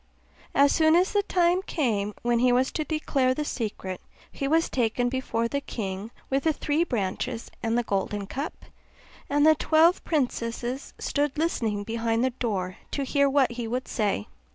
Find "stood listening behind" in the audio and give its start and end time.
10.97-12.23